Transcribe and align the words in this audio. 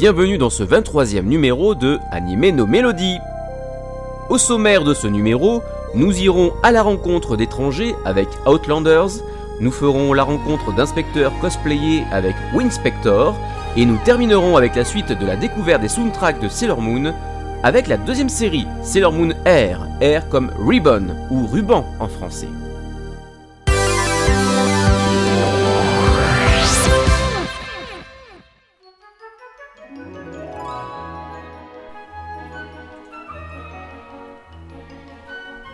Bienvenue 0.00 0.38
dans 0.38 0.48
ce 0.48 0.62
23e 0.62 1.24
numéro 1.24 1.74
de 1.74 1.98
Animer 2.10 2.52
nos 2.52 2.64
mélodies. 2.64 3.18
Au 4.30 4.38
sommaire 4.38 4.82
de 4.82 4.94
ce 4.94 5.06
numéro, 5.06 5.62
nous 5.94 6.18
irons 6.22 6.54
à 6.62 6.72
la 6.72 6.82
rencontre 6.82 7.36
d'étrangers 7.36 7.94
avec 8.06 8.26
Outlanders, 8.46 9.10
nous 9.60 9.70
ferons 9.70 10.14
la 10.14 10.22
rencontre 10.22 10.74
d'inspecteurs 10.74 11.38
cosplayés 11.42 12.04
avec 12.12 12.34
Winspector, 12.54 13.36
et 13.76 13.84
nous 13.84 13.98
terminerons 14.02 14.56
avec 14.56 14.74
la 14.74 14.86
suite 14.86 15.12
de 15.12 15.26
la 15.26 15.36
découverte 15.36 15.82
des 15.82 15.88
soundtracks 15.88 16.40
de 16.40 16.48
Sailor 16.48 16.80
Moon 16.80 17.12
avec 17.62 17.86
la 17.86 17.98
deuxième 17.98 18.30
série 18.30 18.66
Sailor 18.82 19.12
Moon 19.12 19.34
Air, 19.44 19.86
Air 20.00 20.30
comme 20.30 20.50
Ribbon 20.66 21.08
ou 21.30 21.46
ruban 21.46 21.84
en 21.98 22.08
français. 22.08 22.48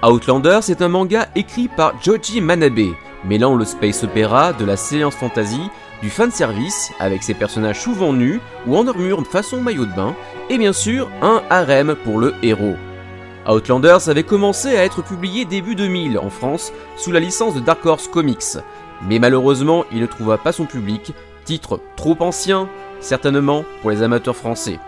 Outlander, 0.04 0.58
c'est 0.60 0.82
un 0.82 0.88
manga 0.88 1.28
écrit 1.34 1.68
par 1.68 1.94
Joji 2.02 2.42
Manabe, 2.42 2.94
mêlant 3.24 3.54
le 3.54 3.64
space 3.64 4.04
opéra, 4.04 4.52
de 4.52 4.64
la 4.66 4.76
séance 4.76 5.14
fantasy, 5.14 5.70
du 6.02 6.10
fanservice, 6.10 6.92
avec 7.00 7.22
ses 7.22 7.32
personnages 7.32 7.80
souvent 7.80 8.12
nus 8.12 8.40
ou 8.66 8.76
en 8.76 8.86
armure 8.86 9.26
façon 9.26 9.62
maillot 9.62 9.86
de 9.86 9.94
bain, 9.94 10.14
et 10.50 10.58
bien 10.58 10.74
sûr 10.74 11.08
un 11.22 11.42
harem 11.48 11.96
pour 12.04 12.18
le 12.18 12.34
héros. 12.42 12.76
Outlanders 13.48 14.10
avait 14.10 14.22
commencé 14.22 14.76
à 14.76 14.84
être 14.84 15.02
publié 15.02 15.46
début 15.46 15.74
2000 15.74 16.18
en 16.18 16.28
France 16.28 16.72
sous 16.96 17.10
la 17.10 17.20
licence 17.20 17.54
de 17.54 17.60
Dark 17.60 17.84
Horse 17.86 18.08
Comics, 18.08 18.58
mais 19.08 19.18
malheureusement 19.18 19.86
il 19.92 20.00
ne 20.02 20.06
trouva 20.06 20.36
pas 20.36 20.52
son 20.52 20.66
public, 20.66 21.14
titre 21.46 21.80
trop 21.96 22.16
ancien, 22.20 22.68
certainement 23.00 23.64
pour 23.80 23.90
les 23.90 24.02
amateurs 24.02 24.36
français. 24.36 24.78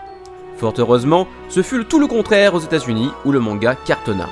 Fort 0.57 0.73
heureusement, 0.77 1.27
ce 1.47 1.63
fut 1.63 1.83
tout 1.85 1.99
le 1.99 2.07
contraire 2.07 2.53
aux 2.53 2.59
États-Unis 2.59 3.09
où 3.25 3.31
le 3.31 3.39
manga 3.39 3.73
cartonna. 3.73 4.27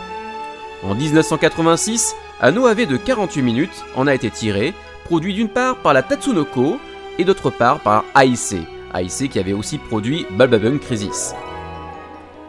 En 0.83 0.93
1986, 0.93 2.15
un 2.41 2.55
OAV 2.55 2.85
de 2.85 2.97
48 2.97 3.41
minutes 3.41 3.85
en 3.95 4.05
a 4.05 4.13
été 4.13 4.29
tiré, 4.29 4.73
produit 5.05 5.33
d'une 5.33 5.49
part 5.49 5.77
par 5.77 5.93
la 5.93 6.03
Tatsunoko 6.03 6.77
et 7.17 7.23
d'autre 7.23 7.49
part 7.49 7.79
par 7.79 8.03
AIC, 8.15 8.59
AIC 8.93 9.29
qui 9.29 9.39
avait 9.39 9.53
aussi 9.53 9.79
produit 9.79 10.27
Bulbabun 10.31 10.77
Crisis. 10.77 11.33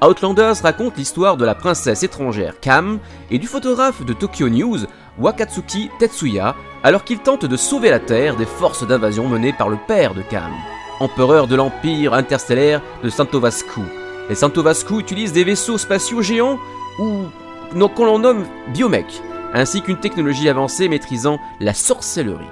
Outlanders 0.03 0.63
raconte 0.63 0.97
l'histoire 0.97 1.37
de 1.37 1.45
la 1.45 1.55
princesse 1.55 2.03
étrangère 2.03 2.61
Kam 2.61 2.99
et 3.31 3.39
du 3.39 3.47
photographe 3.47 4.05
de 4.05 4.13
Tokyo 4.13 4.49
News, 4.49 4.79
Wakatsuki 5.19 5.91
Tetsuya, 5.99 6.55
alors 6.85 7.05
qu'il 7.05 7.19
tente 7.19 7.47
de 7.47 7.57
sauver 7.57 7.91
la 7.91 7.99
Terre 7.99 8.37
des 8.37 8.47
forces 8.47 8.87
d'invasion 8.87 9.27
menées 9.27 9.55
par 9.55 9.69
le 9.69 9.79
père 9.89 10.15
de 10.15 10.23
Kam, 10.23 10.53
empereur 11.01 11.47
de 11.47 11.57
l'empire 11.57 12.13
interstellaire 12.13 12.83
de 13.03 13.09
Santovascu. 13.09 13.81
Les 14.29 14.35
Santovascu 14.35 14.99
utilisent 14.99 15.33
des 15.33 15.45
vaisseaux 15.45 15.79
spatiaux 15.79 16.23
géants 16.23 16.59
ou 17.01 17.25
qu'on 17.71 18.05
l'on 18.05 18.19
nomme 18.19 18.45
biomech, 18.73 19.23
ainsi 19.55 19.83
qu'une 19.83 19.99
technologie 19.99 20.49
avancée 20.49 20.89
maîtrisant 20.89 21.39
la 21.61 21.75
sorcellerie. 21.75 22.45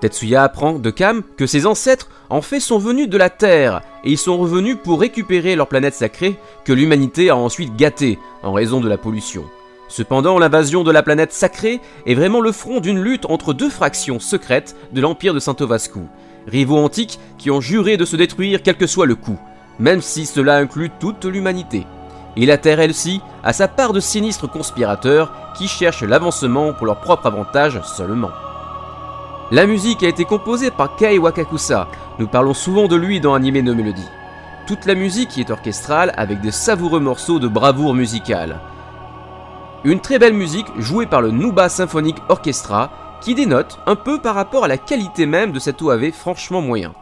Tetsuya 0.00 0.42
apprend 0.42 0.80
de 0.80 0.90
Kam 0.90 1.22
que 1.36 1.46
ses 1.46 1.64
ancêtres 1.64 2.08
en 2.28 2.42
fait 2.42 2.58
sont 2.58 2.78
venus 2.78 3.08
de 3.08 3.16
la 3.16 3.30
Terre 3.30 3.82
et 4.02 4.10
ils 4.10 4.18
sont 4.18 4.36
revenus 4.36 4.76
pour 4.82 4.98
récupérer 4.98 5.54
leur 5.54 5.68
planète 5.68 5.94
sacrée 5.94 6.36
que 6.64 6.72
l'humanité 6.72 7.30
a 7.30 7.36
ensuite 7.36 7.76
gâtée 7.76 8.18
en 8.42 8.52
raison 8.52 8.80
de 8.80 8.88
la 8.88 8.98
pollution. 8.98 9.44
Cependant, 9.88 10.38
l'invasion 10.38 10.82
de 10.82 10.90
la 10.90 11.04
planète 11.04 11.32
sacrée 11.32 11.80
est 12.06 12.14
vraiment 12.14 12.40
le 12.40 12.50
front 12.50 12.80
d'une 12.80 13.00
lutte 13.00 13.26
entre 13.26 13.52
deux 13.52 13.70
fractions 13.70 14.18
secrètes 14.18 14.74
de 14.92 15.00
l'empire 15.00 15.34
de 15.34 15.38
Saint-Ovascu, 15.38 16.00
rivaux 16.48 16.78
antiques 16.78 17.20
qui 17.38 17.50
ont 17.52 17.60
juré 17.60 17.96
de 17.96 18.04
se 18.04 18.16
détruire 18.16 18.62
quel 18.64 18.76
que 18.76 18.88
soit 18.88 19.06
le 19.06 19.14
coup 19.14 19.38
même 19.82 20.00
si 20.00 20.26
cela 20.26 20.58
inclut 20.58 20.92
toute 21.00 21.24
l'humanité. 21.24 21.88
Et 22.36 22.46
la 22.46 22.56
Terre 22.56 22.78
elle-ci 22.78 23.20
a 23.42 23.52
sa 23.52 23.66
part 23.66 23.92
de 23.92 23.98
sinistres 23.98 24.48
conspirateurs 24.48 25.32
qui 25.58 25.66
cherchent 25.66 26.04
l'avancement 26.04 26.72
pour 26.72 26.86
leur 26.86 27.00
propre 27.00 27.26
avantage 27.26 27.80
seulement. 27.82 28.30
La 29.50 29.66
musique 29.66 30.04
a 30.04 30.08
été 30.08 30.24
composée 30.24 30.70
par 30.70 30.94
Kei 30.94 31.18
Wakakusa, 31.18 31.88
nous 32.20 32.28
parlons 32.28 32.54
souvent 32.54 32.86
de 32.86 32.94
lui 32.94 33.20
dans 33.20 33.34
Anime 33.34 33.58
no 33.58 33.74
Melody. 33.74 34.06
Toute 34.68 34.86
la 34.86 34.94
musique 34.94 35.36
est 35.36 35.50
orchestrale 35.50 36.12
avec 36.16 36.40
de 36.40 36.52
savoureux 36.52 37.00
morceaux 37.00 37.40
de 37.40 37.48
bravoure 37.48 37.94
musicale. 37.94 38.60
Une 39.82 40.00
très 40.00 40.20
belle 40.20 40.34
musique 40.34 40.68
jouée 40.78 41.06
par 41.06 41.22
le 41.22 41.32
Nuba 41.32 41.68
Symphonic 41.68 42.18
Orchestra 42.28 42.92
qui 43.20 43.34
dénote 43.34 43.80
un 43.86 43.96
peu 43.96 44.20
par 44.20 44.36
rapport 44.36 44.64
à 44.64 44.68
la 44.68 44.78
qualité 44.78 45.26
même 45.26 45.50
de 45.50 45.58
cet 45.58 45.82
OAV 45.82 46.12
franchement 46.12 46.62
moyen. 46.62 46.92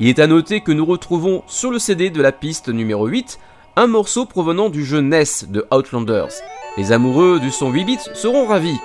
Il 0.00 0.08
est 0.08 0.18
à 0.18 0.26
noter 0.26 0.60
que 0.60 0.72
nous 0.72 0.84
retrouvons 0.84 1.44
sur 1.46 1.70
le 1.70 1.78
CD 1.78 2.10
de 2.10 2.20
la 2.20 2.32
piste 2.32 2.68
numéro 2.68 3.06
8 3.06 3.38
un 3.76 3.86
morceau 3.86 4.26
provenant 4.26 4.68
du 4.68 4.84
jeu 4.84 5.00
NES 5.00 5.46
de 5.48 5.66
Outlanders. 5.72 6.32
Les 6.76 6.90
amoureux 6.90 7.38
du 7.38 7.52
son 7.52 7.70
8 7.70 7.84
bits 7.84 7.98
seront 8.14 8.46
ravis. 8.46 8.78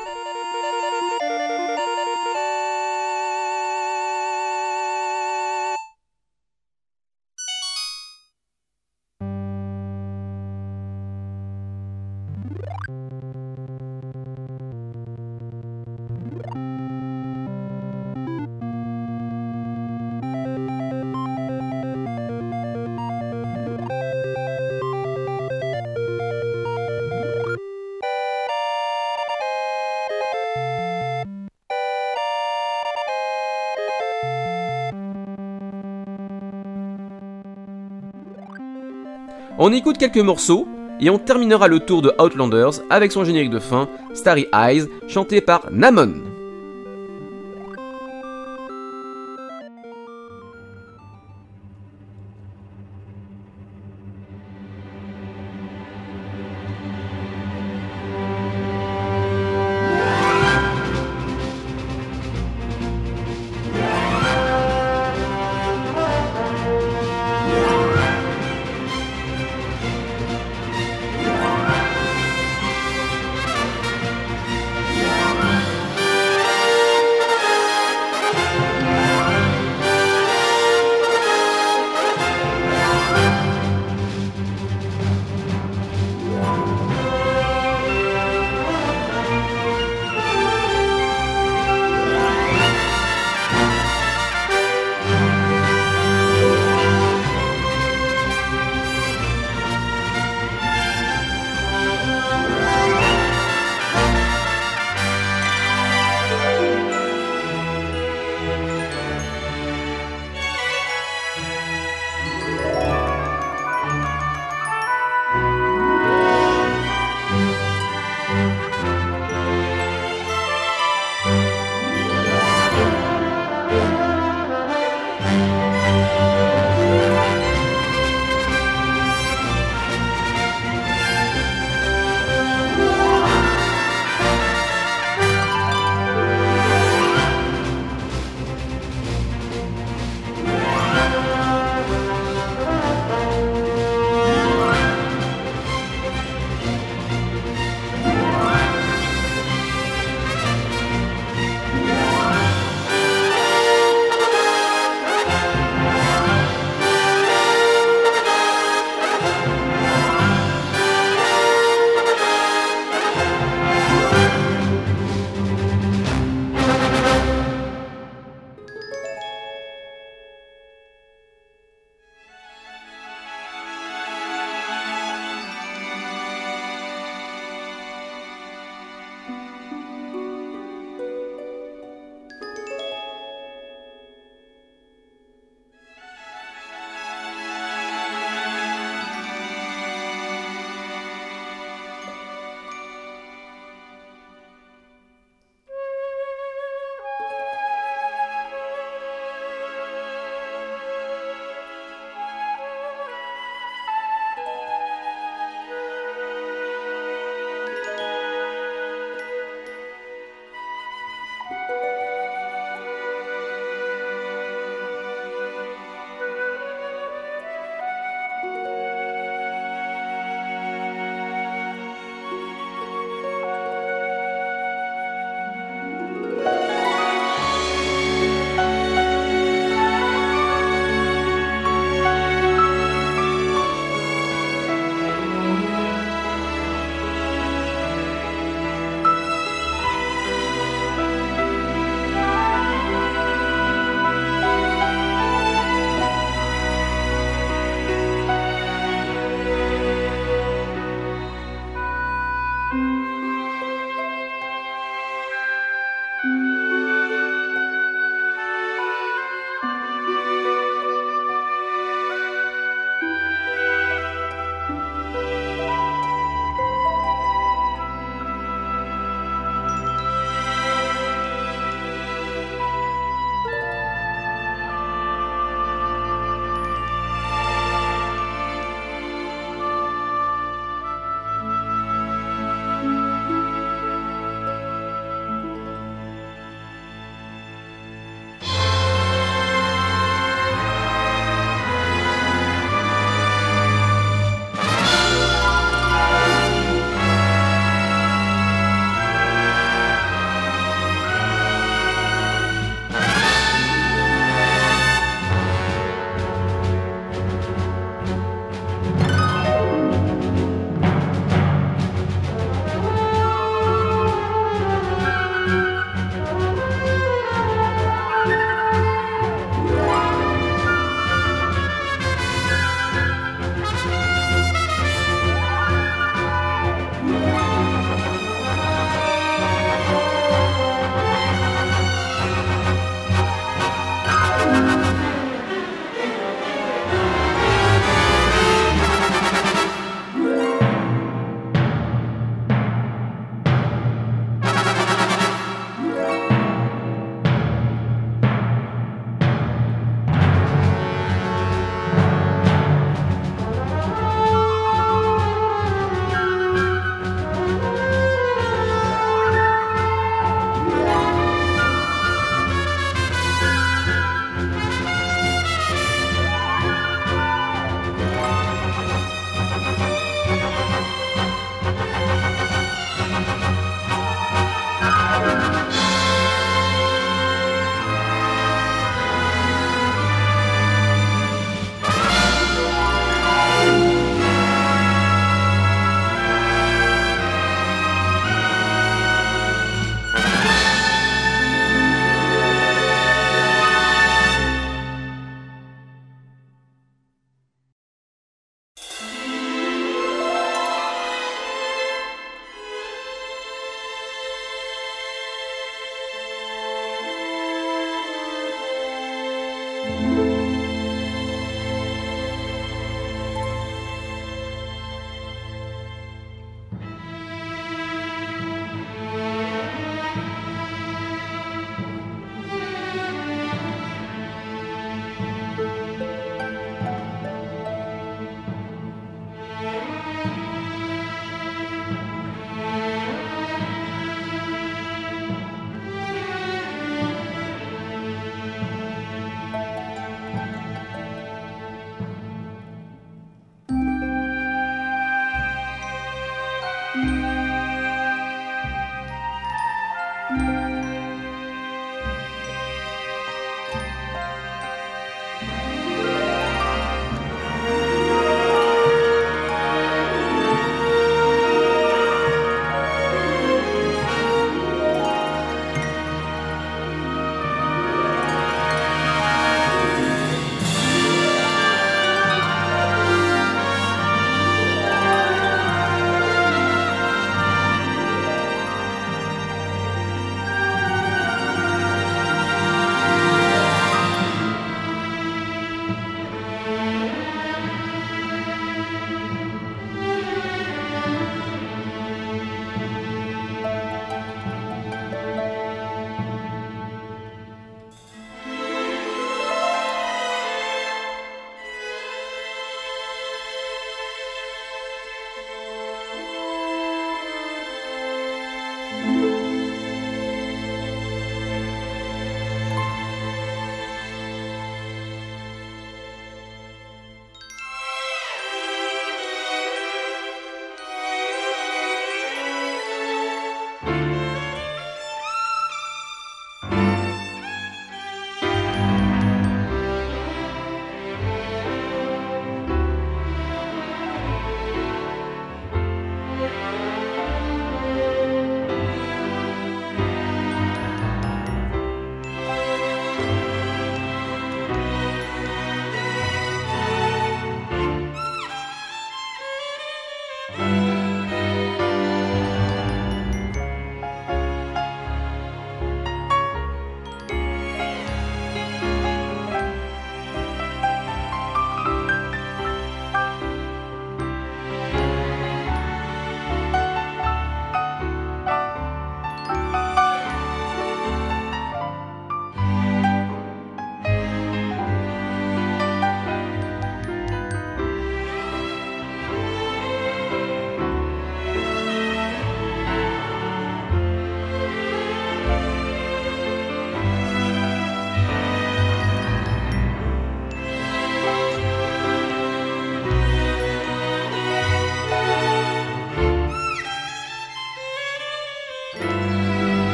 On 39.69 39.73
écoute 39.73 39.99
quelques 39.99 40.17
morceaux 40.17 40.67
et 40.99 41.11
on 41.11 41.19
terminera 41.19 41.67
le 41.67 41.79
tour 41.79 42.01
de 42.01 42.11
Outlanders 42.19 42.81
avec 42.89 43.11
son 43.11 43.23
générique 43.23 43.51
de 43.51 43.59
fin, 43.59 43.87
Starry 44.16 44.47
Eyes, 44.51 44.87
chanté 45.07 45.41
par 45.41 45.67
Namon. 45.71 46.28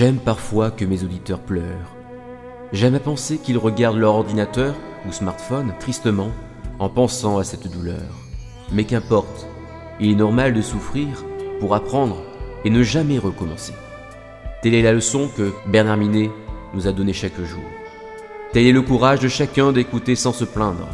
J'aime 0.00 0.16
parfois 0.16 0.70
que 0.70 0.86
mes 0.86 1.04
auditeurs 1.04 1.40
pleurent. 1.40 1.94
J'aime 2.72 2.94
à 2.94 3.00
penser 3.00 3.36
qu'ils 3.36 3.58
regardent 3.58 3.98
leur 3.98 4.14
ordinateur 4.14 4.74
ou 5.06 5.12
smartphone 5.12 5.74
tristement 5.78 6.30
en 6.78 6.88
pensant 6.88 7.36
à 7.36 7.44
cette 7.44 7.70
douleur. 7.70 8.08
Mais 8.72 8.84
qu'importe, 8.84 9.46
il 10.00 10.12
est 10.12 10.14
normal 10.14 10.54
de 10.54 10.62
souffrir 10.62 11.06
pour 11.60 11.74
apprendre 11.74 12.16
et 12.64 12.70
ne 12.70 12.82
jamais 12.82 13.18
recommencer. 13.18 13.74
Telle 14.62 14.72
est 14.72 14.80
la 14.80 14.94
leçon 14.94 15.28
que 15.36 15.52
Bernard 15.66 15.98
Minet 15.98 16.30
nous 16.72 16.88
a 16.88 16.92
donnée 16.92 17.12
chaque 17.12 17.38
jour. 17.38 17.60
Tel 18.54 18.66
est 18.66 18.72
le 18.72 18.80
courage 18.80 19.20
de 19.20 19.28
chacun 19.28 19.70
d'écouter 19.70 20.16
sans 20.16 20.32
se 20.32 20.46
plaindre. 20.46 20.88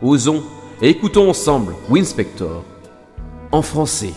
Osons 0.00 0.44
et 0.80 0.90
écoutons 0.90 1.28
ensemble 1.28 1.74
Winspector 1.88 2.62
en 3.50 3.62
français. 3.62 4.14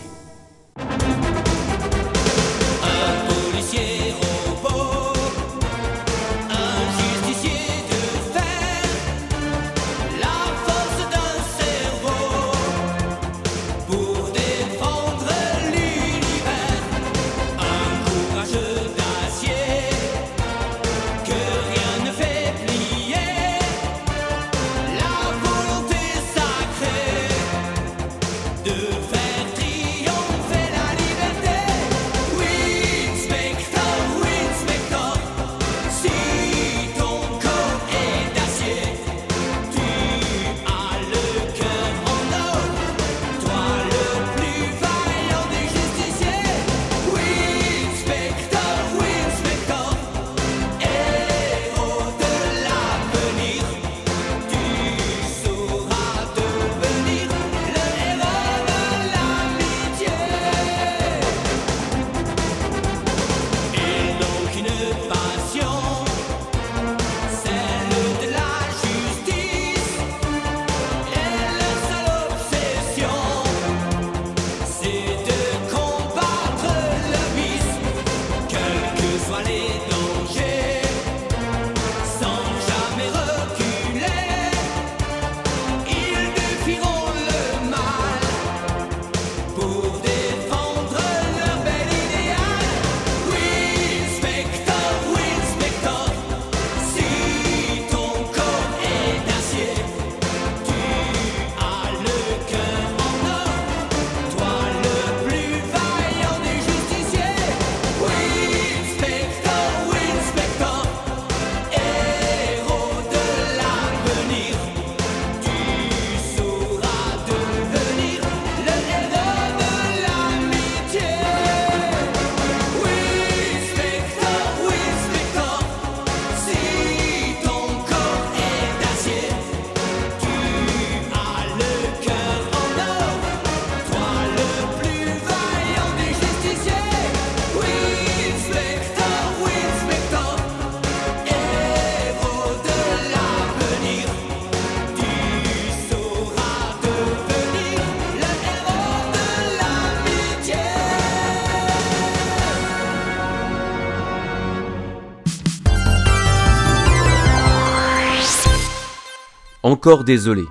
Encore 159.88 160.04
désolé. 160.04 160.44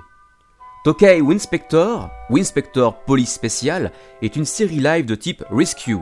Tokei 0.82 1.20
Winspector, 1.20 2.10
Winspector 2.28 2.98
Police 3.04 3.32
Spécial, 3.32 3.92
est 4.20 4.34
une 4.34 4.44
série 4.44 4.80
live 4.80 5.04
de 5.04 5.14
type 5.14 5.44
Rescue. 5.48 5.98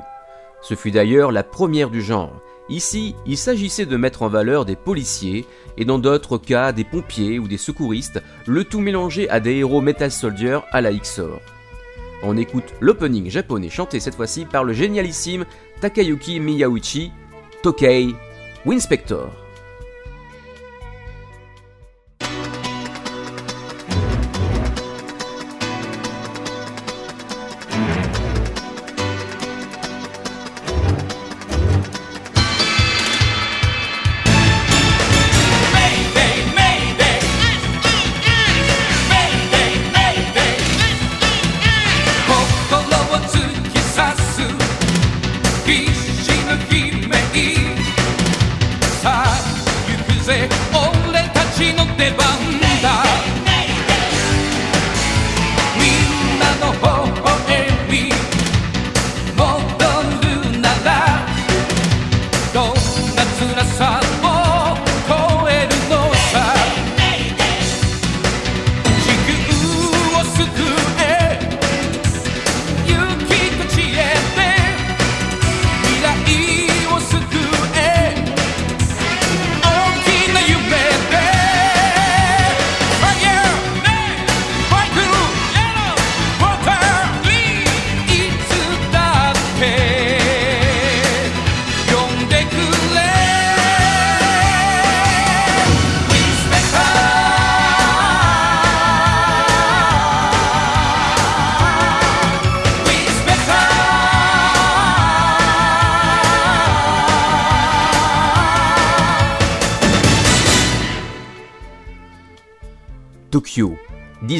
Ce 0.62 0.72
fut 0.72 0.90
d'ailleurs 0.90 1.32
la 1.32 1.42
première 1.42 1.90
du 1.90 2.00
genre. 2.00 2.40
Ici, 2.70 3.14
il 3.26 3.36
s'agissait 3.36 3.84
de 3.84 3.98
mettre 3.98 4.22
en 4.22 4.28
valeur 4.28 4.64
des 4.64 4.74
policiers 4.74 5.44
et 5.76 5.84
dans 5.84 5.98
d'autres 5.98 6.38
cas 6.38 6.72
des 6.72 6.84
pompiers 6.84 7.38
ou 7.38 7.46
des 7.46 7.58
secouristes, 7.58 8.22
le 8.46 8.64
tout 8.64 8.80
mélangé 8.80 9.28
à 9.28 9.38
des 9.38 9.56
héros 9.56 9.82
Metal 9.82 10.10
Soldier 10.10 10.60
à 10.72 10.80
la 10.80 10.94
XOR. 10.94 11.38
On 12.22 12.38
écoute 12.38 12.72
l'opening 12.80 13.28
japonais 13.28 13.68
chanté 13.68 14.00
cette 14.00 14.14
fois-ci 14.14 14.46
par 14.46 14.64
le 14.64 14.72
génialissime 14.72 15.44
Takayuki 15.82 16.40
Miyauchi, 16.40 17.12
Tokei 17.62 18.14
Winspector. 18.64 19.45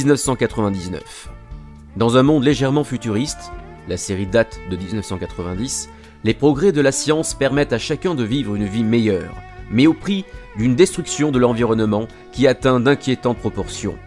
1999. 0.07 1.31
Dans 1.97 2.17
un 2.17 2.23
monde 2.23 2.45
légèrement 2.45 2.85
futuriste, 2.85 3.51
la 3.89 3.97
série 3.97 4.29
date 4.29 4.61
de 4.71 4.77
1990, 4.77 5.91
les 6.23 6.33
progrès 6.33 6.71
de 6.71 6.81
la 6.81 6.93
science 6.93 7.35
permettent 7.35 7.73
à 7.73 7.79
chacun 7.79 8.15
de 8.15 8.23
vivre 8.23 8.55
une 8.55 8.67
vie 8.67 8.85
meilleure, 8.85 9.35
mais 9.69 9.89
au 9.89 9.95
prix 9.95 10.25
d'une 10.57 10.77
destruction 10.77 11.33
de 11.33 11.41
l'environnement 11.41 12.07
qui 12.31 12.47
atteint 12.47 12.79
d'inquiétantes 12.79 13.39
proportions. 13.39 13.99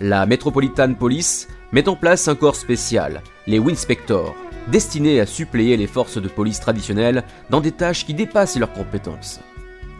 La 0.00 0.26
Metropolitan 0.26 0.92
Police 0.92 1.48
met 1.72 1.88
en 1.88 1.96
place 1.96 2.28
un 2.28 2.34
corps 2.34 2.56
spécial, 2.56 3.22
les 3.46 3.58
Winspectors, 3.58 4.34
destinés 4.68 5.20
à 5.20 5.26
suppléer 5.26 5.78
les 5.78 5.86
forces 5.86 6.20
de 6.20 6.28
police 6.28 6.60
traditionnelles 6.60 7.24
dans 7.48 7.62
des 7.62 7.72
tâches 7.72 8.04
qui 8.04 8.12
dépassent 8.12 8.58
leurs 8.58 8.74
compétences. 8.74 9.40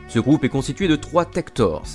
Ce 0.09 0.19
groupe 0.19 0.45
est 0.45 0.51
constitué 0.51 0.89
de 0.89 0.97
trois 0.97 1.25
Tectors, 1.25 1.87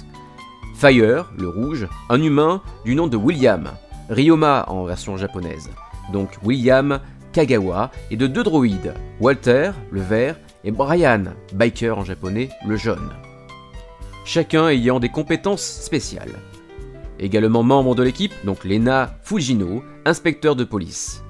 Fire, 0.74 1.32
le 1.38 1.48
rouge, 1.48 1.88
un 2.10 2.22
humain 2.22 2.62
du 2.86 2.96
nom 2.96 3.08
de 3.08 3.18
William, 3.18 3.72
Ryoma 4.10 4.66
en 4.68 4.84
version 4.84 5.18
japonaise, 5.18 5.70
donc 6.12 6.38
William 6.44 7.00
Kagawa, 7.34 7.92
et 8.10 8.18
de 8.18 8.28
deux 8.28 8.44
droïdes, 8.44 8.94
Walter, 9.20 9.72
le 9.92 10.02
vert, 10.02 10.38
et 10.64 10.72
Brian, 10.72 11.24
biker 11.54 11.98
en 11.98 12.04
japonais, 12.04 12.50
le 12.68 12.76
jaune. 12.76 13.12
Chacun 14.26 14.68
ayant 14.68 15.00
des 15.00 15.10
compétences 15.10 15.64
spéciales. 15.64 16.34
Également 17.20 17.64
membre 17.64 17.96
de 17.96 18.04
l'équipe, 18.04 18.34
donc 18.46 18.64
Lena 18.66 19.16
Fujino, 19.24 19.84
inspecteur 20.06 20.56
de 20.56 20.64
police. 20.64 21.24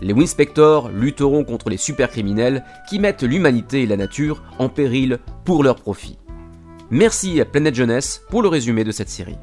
Les 0.00 0.12
Winspectors 0.12 0.88
lutteront 0.90 1.44
contre 1.44 1.70
les 1.70 1.76
supercriminels 1.76 2.64
qui 2.88 2.98
mettent 2.98 3.22
l'humanité 3.22 3.82
et 3.82 3.86
la 3.86 3.96
nature 3.96 4.42
en 4.58 4.68
péril 4.68 5.18
pour 5.44 5.62
leur 5.62 5.76
profit. 5.76 6.18
Merci 6.90 7.40
à 7.40 7.46
Planète 7.46 7.74
Jeunesse 7.74 8.22
pour 8.28 8.42
le 8.42 8.48
résumé 8.48 8.84
de 8.84 8.92
cette 8.92 9.08
série. 9.08 9.38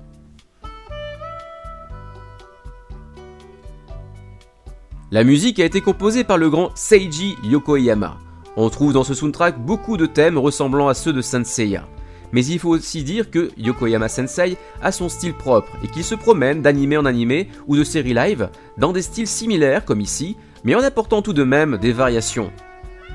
La 5.10 5.24
musique 5.24 5.60
a 5.60 5.66
été 5.66 5.82
composée 5.82 6.24
par 6.24 6.38
le 6.38 6.52
grand 6.52 6.70
Seiji 6.76 7.36
Yokoyama. 7.44 8.18
On 8.58 8.70
trouve 8.70 8.94
dans 8.94 9.04
ce 9.04 9.16
soundtrack 9.16 9.60
beaucoup 9.60 9.98
de 9.98 10.06
thèmes 10.06 10.38
ressemblant 10.38 10.88
à 10.88 10.94
ceux 10.94 11.14
de 11.14 11.22
Senseiya. 11.22 11.88
Mais 12.32 12.46
il 12.46 12.60
faut 12.60 12.70
aussi 12.70 13.04
dire 13.04 13.32
que 13.32 13.50
Yokoyama 13.58 14.08
Sensei 14.08 14.56
a 14.82 14.92
son 14.92 15.10
style 15.10 15.34
propre 15.34 15.76
et 15.84 15.88
qu'il 15.88 16.04
se 16.04 16.16
promène 16.16 16.62
d'animé 16.62 16.96
en 16.96 17.06
animé 17.06 17.50
ou 17.68 17.76
de 17.76 17.84
série 17.84 18.14
live 18.14 18.50
dans 18.78 18.94
des 18.94 19.02
styles 19.02 19.28
similaires 19.28 19.84
comme 19.84 20.00
ici, 20.00 20.38
mais 20.64 20.76
en 20.76 20.84
apportant 20.84 21.24
tout 21.24 21.34
de 21.34 21.44
même 21.44 21.78
des 21.78 21.92
variations. 21.92 22.52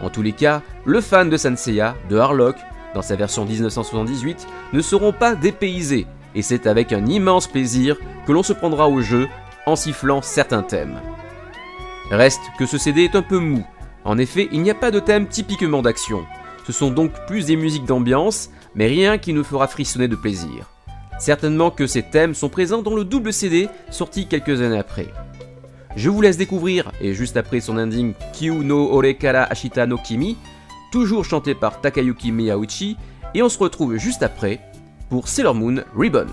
En 0.02 0.10
tous 0.10 0.22
les 0.22 0.32
cas, 0.32 0.62
le 0.84 1.00
fan 1.00 1.30
de 1.30 1.36
Senseiya, 1.36 1.94
de 2.10 2.16
Harlock, 2.16 2.56
dans 2.94 3.02
sa 3.02 3.16
version 3.16 3.44
1978, 3.44 4.46
ne 4.72 4.80
seront 4.80 5.12
pas 5.12 5.34
dépaysés, 5.34 6.06
et 6.34 6.42
c'est 6.42 6.66
avec 6.66 6.92
un 6.92 7.06
immense 7.06 7.46
plaisir 7.46 7.96
que 8.26 8.32
l'on 8.32 8.42
se 8.42 8.52
prendra 8.52 8.88
au 8.88 9.00
jeu 9.00 9.28
en 9.66 9.76
sifflant 9.76 10.22
certains 10.22 10.62
thèmes. 10.62 11.00
Reste 12.10 12.40
que 12.58 12.66
ce 12.66 12.78
CD 12.78 13.04
est 13.04 13.16
un 13.16 13.22
peu 13.22 13.38
mou. 13.38 13.64
En 14.04 14.18
effet, 14.18 14.48
il 14.52 14.62
n'y 14.62 14.70
a 14.70 14.74
pas 14.74 14.90
de 14.90 15.00
thème 15.00 15.26
typiquement 15.26 15.82
d'action. 15.82 16.24
Ce 16.66 16.72
sont 16.72 16.90
donc 16.90 17.12
plus 17.26 17.46
des 17.46 17.56
musiques 17.56 17.84
d'ambiance, 17.84 18.50
mais 18.74 18.86
rien 18.86 19.18
qui 19.18 19.32
nous 19.32 19.44
fera 19.44 19.66
frissonner 19.66 20.06
de 20.08 20.16
plaisir. 20.16 20.70
Certainement 21.18 21.70
que 21.70 21.86
ces 21.86 22.02
thèmes 22.02 22.34
sont 22.34 22.48
présents 22.48 22.82
dans 22.82 22.94
le 22.94 23.04
double 23.04 23.32
CD 23.32 23.68
sorti 23.90 24.26
quelques 24.28 24.60
années 24.60 24.78
après. 24.78 25.08
Je 25.96 26.10
vous 26.10 26.20
laisse 26.20 26.36
découvrir, 26.36 26.92
et 27.00 27.14
juste 27.14 27.38
après 27.38 27.60
son 27.60 27.78
ending 27.78 28.12
Kyu 28.34 28.52
no 28.52 28.92
Orekara 28.92 29.44
Ashita 29.44 29.86
no 29.86 29.96
Kimi, 29.96 30.36
toujours 30.90 31.24
chanté 31.24 31.54
par 31.54 31.80
Takayuki 31.80 32.32
Miyauchi, 32.32 32.96
et 33.34 33.42
on 33.42 33.48
se 33.48 33.58
retrouve 33.58 33.96
juste 33.96 34.22
après 34.22 34.60
pour 35.10 35.28
Sailor 35.28 35.54
Moon 35.54 35.82
Ribbon. 35.96 36.26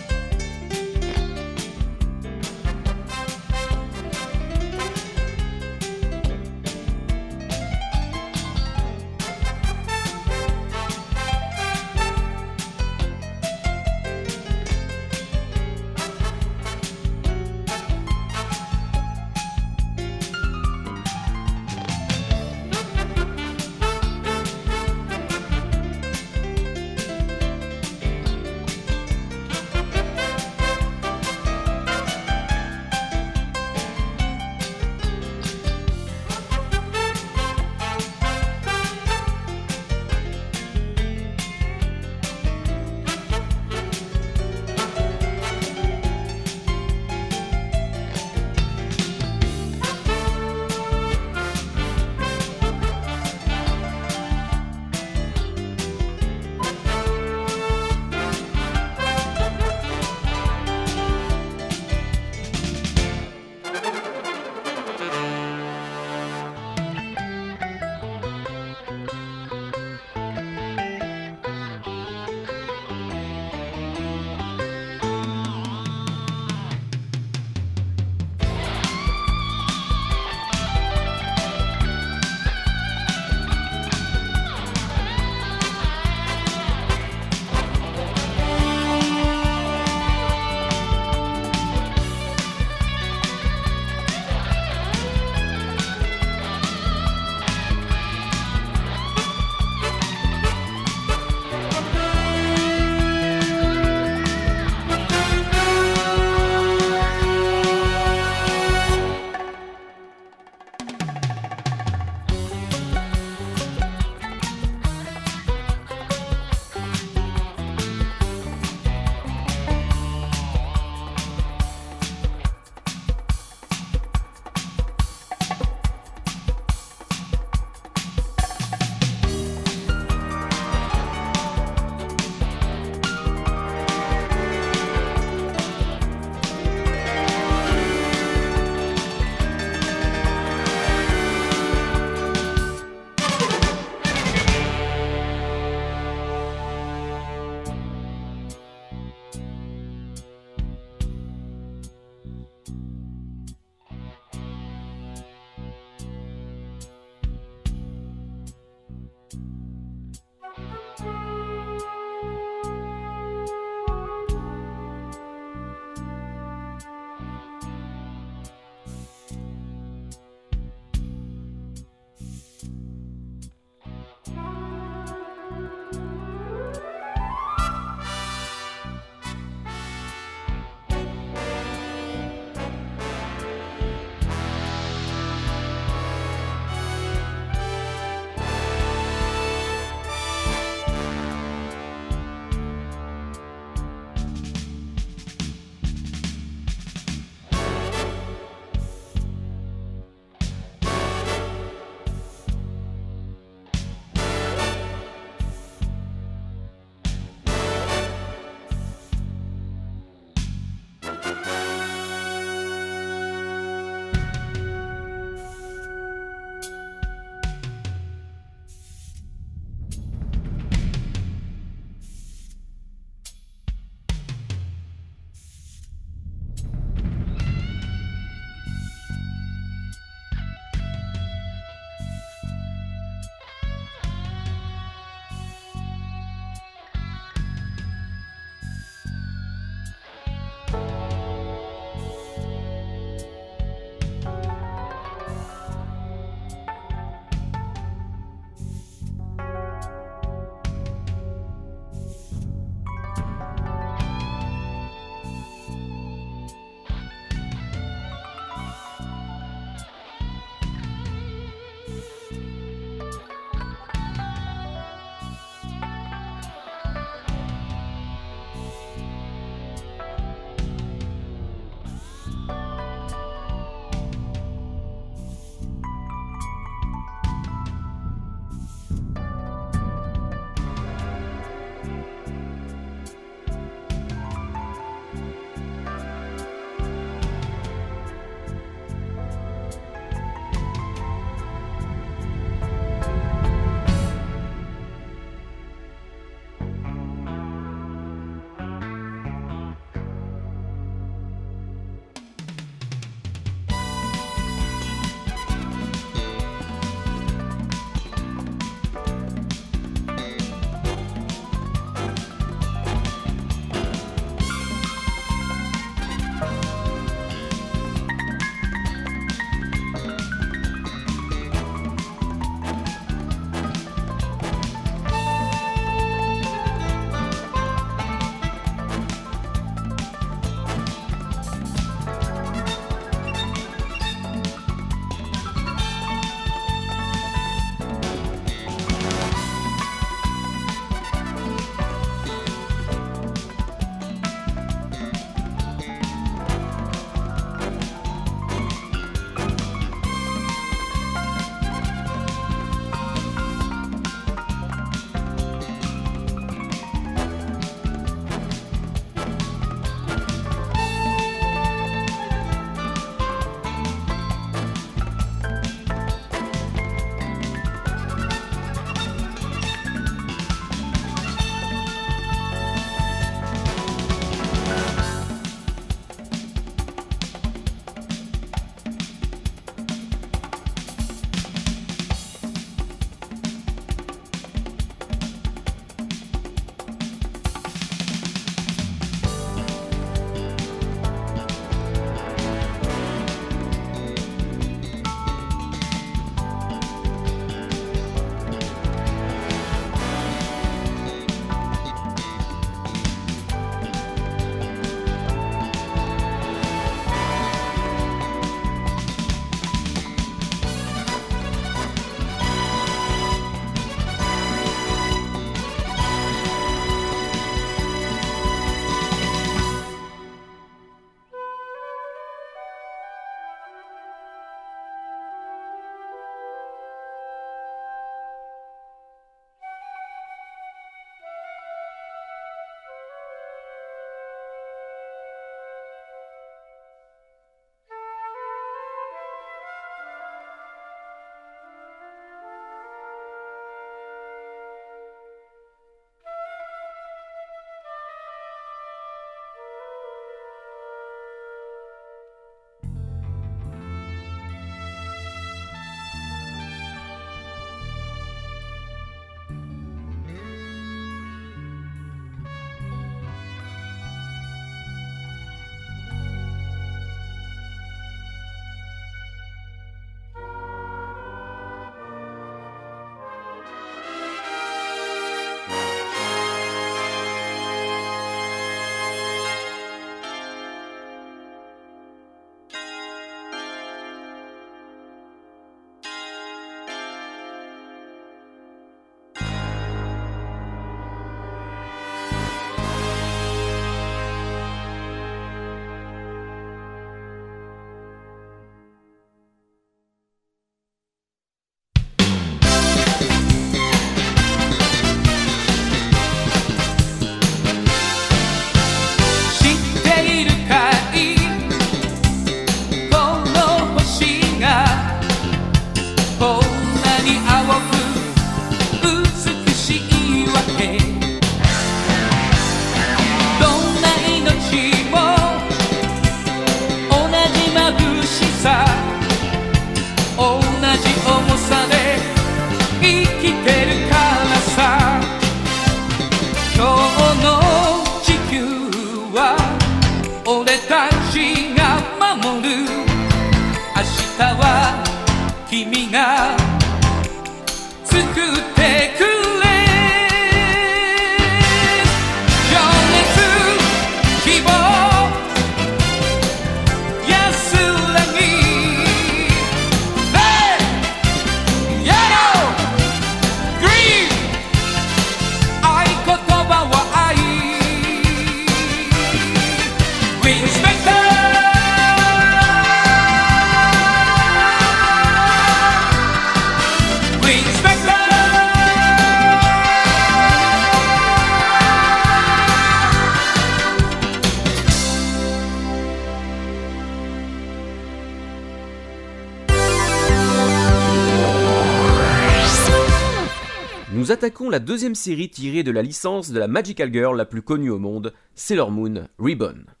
Deuxième 594.81 595.15
série 595.15 595.49
tirée 595.49 595.83
de 595.83 595.91
la 595.91 596.01
licence 596.01 596.51
de 596.51 596.59
la 596.59 596.67
Magical 596.67 597.13
Girl 597.13 597.37
la 597.37 597.45
plus 597.45 597.61
connue 597.61 597.89
au 597.89 597.99
monde, 597.99 598.33
Sailor 598.55 598.91
Moon 598.91 599.27
Ribbon.「 599.39 600.00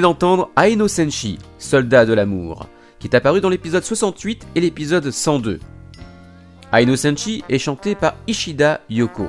d'entendre 0.00 0.50
Aino 0.56 0.88
Senshi, 0.88 1.38
soldat 1.58 2.06
de 2.06 2.12
l'amour, 2.12 2.68
qui 2.98 3.06
est 3.06 3.14
apparu 3.16 3.40
dans 3.40 3.48
l'épisode 3.48 3.84
68 3.84 4.46
et 4.54 4.60
l'épisode 4.60 5.10
102. 5.10 5.60
Aino 6.72 6.96
Senshi 6.96 7.44
est 7.48 7.58
chanté 7.58 7.94
par 7.94 8.14
Ishida 8.26 8.80
Yoko. 8.90 9.28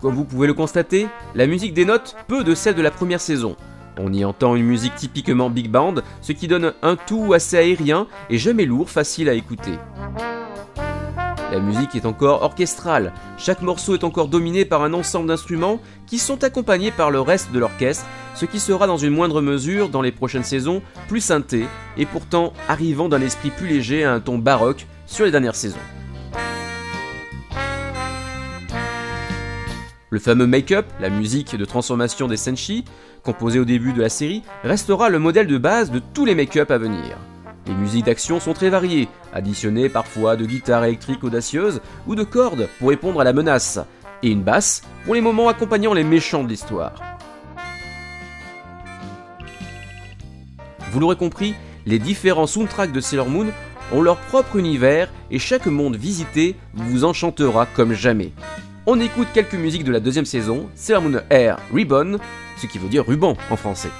Comme 0.00 0.14
vous 0.14 0.24
pouvez 0.24 0.46
le 0.46 0.54
constater, 0.54 1.08
la 1.34 1.46
musique 1.46 1.74
dénote 1.74 2.16
peu 2.26 2.44
de 2.44 2.54
celle 2.54 2.74
de 2.74 2.82
la 2.82 2.90
première 2.90 3.20
saison. 3.20 3.56
On 3.98 4.12
y 4.12 4.24
entend 4.24 4.54
une 4.56 4.64
musique 4.64 4.94
typiquement 4.94 5.50
big 5.50 5.68
band, 5.68 5.96
ce 6.22 6.32
qui 6.32 6.48
donne 6.48 6.72
un 6.82 6.96
tout 6.96 7.34
assez 7.34 7.56
aérien 7.56 8.06
et 8.30 8.38
jamais 8.38 8.64
lourd, 8.64 8.88
facile 8.88 9.28
à 9.28 9.34
écouter. 9.34 9.78
La 11.50 11.58
musique 11.58 11.96
est 11.96 12.06
encore 12.06 12.42
orchestrale, 12.42 13.12
chaque 13.36 13.60
morceau 13.60 13.94
est 13.94 14.04
encore 14.04 14.28
dominé 14.28 14.64
par 14.64 14.84
un 14.84 14.94
ensemble 14.94 15.26
d'instruments 15.26 15.80
qui 16.06 16.18
sont 16.18 16.44
accompagnés 16.44 16.92
par 16.92 17.10
le 17.10 17.20
reste 17.20 17.50
de 17.50 17.58
l'orchestre, 17.58 18.06
ce 18.36 18.46
qui 18.46 18.60
sera 18.60 18.86
dans 18.86 18.96
une 18.96 19.12
moindre 19.12 19.40
mesure 19.40 19.88
dans 19.88 20.00
les 20.00 20.12
prochaines 20.12 20.44
saisons 20.44 20.80
plus 21.08 21.20
synthé 21.20 21.66
et 21.96 22.06
pourtant 22.06 22.52
arrivant 22.68 23.08
d'un 23.08 23.20
esprit 23.20 23.50
plus 23.50 23.66
léger 23.66 24.04
à 24.04 24.12
un 24.12 24.20
ton 24.20 24.38
baroque 24.38 24.86
sur 25.06 25.24
les 25.24 25.32
dernières 25.32 25.56
saisons. 25.56 25.76
Le 30.10 30.18
fameux 30.20 30.46
make-up, 30.46 30.86
la 31.00 31.10
musique 31.10 31.56
de 31.56 31.64
transformation 31.64 32.28
des 32.28 32.36
Senshi, 32.36 32.84
composée 33.24 33.58
au 33.58 33.64
début 33.64 33.92
de 33.92 34.00
la 34.00 34.08
série, 34.08 34.42
restera 34.62 35.08
le 35.08 35.18
modèle 35.18 35.48
de 35.48 35.58
base 35.58 35.90
de 35.90 36.00
tous 36.14 36.24
les 36.24 36.36
make-up 36.36 36.70
à 36.70 36.78
venir. 36.78 37.16
Les 37.70 37.76
musiques 37.76 38.06
d'action 38.06 38.40
sont 38.40 38.52
très 38.52 38.68
variées, 38.68 39.08
additionnées 39.32 39.88
parfois 39.88 40.34
de 40.34 40.44
guitares 40.44 40.82
électriques 40.84 41.22
audacieuses 41.22 41.80
ou 42.08 42.16
de 42.16 42.24
cordes 42.24 42.68
pour 42.80 42.88
répondre 42.88 43.20
à 43.20 43.24
la 43.24 43.32
menace, 43.32 43.78
et 44.24 44.30
une 44.30 44.42
basse 44.42 44.82
pour 45.04 45.14
les 45.14 45.20
moments 45.20 45.48
accompagnant 45.48 45.94
les 45.94 46.02
méchants 46.02 46.42
de 46.42 46.48
l'histoire. 46.48 47.00
Vous 50.90 50.98
l'aurez 50.98 51.14
compris, 51.14 51.54
les 51.86 52.00
différents 52.00 52.48
soundtracks 52.48 52.90
de 52.90 53.00
Sailor 53.00 53.28
Moon 53.28 53.46
ont 53.92 54.02
leur 54.02 54.16
propre 54.16 54.56
univers 54.56 55.08
et 55.30 55.38
chaque 55.38 55.66
monde 55.66 55.94
visité 55.94 56.56
vous 56.74 57.04
enchantera 57.04 57.66
comme 57.66 57.92
jamais. 57.92 58.32
On 58.86 58.98
écoute 58.98 59.28
quelques 59.32 59.54
musiques 59.54 59.84
de 59.84 59.92
la 59.92 60.00
deuxième 60.00 60.26
saison, 60.26 60.68
Sailor 60.74 61.02
Moon 61.02 61.20
Air 61.30 61.60
Ribbon, 61.72 62.18
ce 62.56 62.66
qui 62.66 62.78
veut 62.78 62.88
dire 62.88 63.06
ruban 63.06 63.36
en 63.48 63.56
français. 63.56 63.90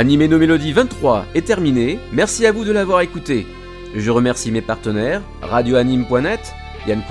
Animé 0.00 0.28
nos 0.28 0.38
mélodies 0.38 0.72
23 0.72 1.26
est 1.34 1.44
terminé. 1.46 1.98
Merci 2.10 2.46
à 2.46 2.52
vous 2.52 2.64
de 2.64 2.72
l'avoir 2.72 3.02
écouté. 3.02 3.46
Je 3.94 4.10
remercie 4.10 4.50
mes 4.50 4.62
partenaires, 4.62 5.20
radioanime.net, 5.42 6.54
Yann 6.88 7.02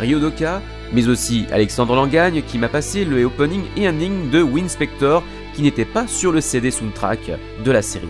Ryodoka, 0.00 0.60
mais 0.92 1.06
aussi 1.06 1.46
Alexandre 1.52 1.94
Langagne 1.94 2.42
qui 2.42 2.58
m'a 2.58 2.68
passé 2.68 3.04
le 3.04 3.24
opening 3.24 3.62
et 3.76 3.88
ending 3.88 4.28
de 4.30 4.42
Winspector 4.42 5.22
qui 5.54 5.62
n'était 5.62 5.84
pas 5.84 6.08
sur 6.08 6.32
le 6.32 6.40
CD 6.40 6.72
soundtrack 6.72 7.30
de 7.64 7.70
la 7.70 7.80
série. 7.80 8.08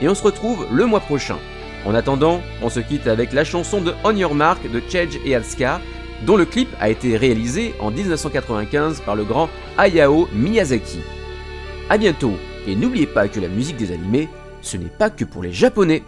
Et 0.00 0.08
on 0.08 0.14
se 0.14 0.22
retrouve 0.22 0.68
le 0.70 0.86
mois 0.86 1.00
prochain. 1.00 1.38
En 1.84 1.92
attendant, 1.92 2.42
on 2.62 2.70
se 2.70 2.78
quitte 2.78 3.08
avec 3.08 3.32
la 3.32 3.42
chanson 3.42 3.80
de 3.80 3.94
On 4.04 4.14
Your 4.14 4.36
Mark 4.36 4.70
de 4.70 4.80
Chedge 4.88 5.18
et 5.24 5.34
Alska, 5.34 5.80
dont 6.24 6.36
le 6.36 6.44
clip 6.44 6.68
a 6.78 6.88
été 6.88 7.16
réalisé 7.16 7.74
en 7.80 7.90
1995 7.90 9.00
par 9.00 9.16
le 9.16 9.24
grand 9.24 9.50
Hayao 9.76 10.28
Miyazaki. 10.32 11.00
A 11.88 11.98
bientôt 11.98 12.36
et 12.66 12.76
n'oubliez 12.76 13.06
pas 13.06 13.28
que 13.28 13.40
la 13.40 13.48
musique 13.48 13.76
des 13.76 13.92
animés, 13.92 14.28
ce 14.62 14.76
n'est 14.76 14.86
pas 14.86 15.10
que 15.10 15.24
pour 15.24 15.42
les 15.42 15.52
japonais. 15.52 16.02